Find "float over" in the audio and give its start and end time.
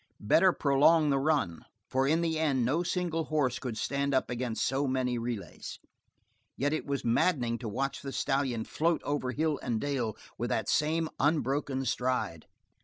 8.63-9.31